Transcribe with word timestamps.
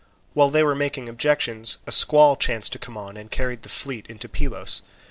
While 0.33 0.49
they 0.49 0.63
were 0.63 0.73
making 0.73 1.07
objections, 1.07 1.77
a 1.85 1.91
squall 1.91 2.35
chanced 2.35 2.73
to 2.73 2.79
come 2.79 2.97
on 2.97 3.17
and 3.17 3.29
carried 3.29 3.61
the 3.61 3.69
fleet 3.69 4.07
into 4.07 4.27
Pylos. 4.27 4.81